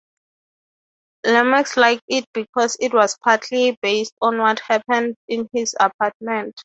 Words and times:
Lomax 1.27 1.77
liked 1.77 2.01
it 2.07 2.25
because 2.33 2.75
it 2.79 2.91
was 2.91 3.19
partly 3.23 3.77
based 3.83 4.15
on 4.19 4.39
what 4.39 4.59
happened 4.61 5.15
in 5.27 5.47
his 5.53 5.75
apartment. 5.79 6.55